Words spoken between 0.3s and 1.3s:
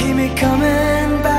coming back.